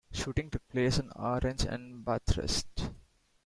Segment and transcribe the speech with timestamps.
[0.11, 2.89] Shooting took place in Orange and Bathurst.